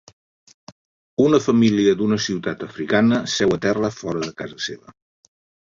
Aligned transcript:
Una 1.25 1.41
família 1.49 1.93
d'una 2.01 2.19
ciutat 2.29 2.65
africana 2.71 3.23
seu 3.37 3.55
a 3.59 3.63
terra 3.69 3.95
fora 4.03 4.27
de 4.29 4.35
casa 4.43 4.63
seva. 4.71 4.99